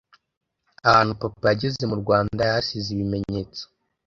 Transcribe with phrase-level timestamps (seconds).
[0.87, 3.63] Ahantu Papa yageze mu Rwanda yahasize ibimenyetso